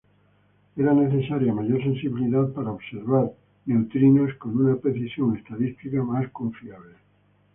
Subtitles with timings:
[0.77, 3.33] Era necesaria mayor sensibilidad para observar
[3.67, 6.95] neutrinos con una precisión estadística más confiable.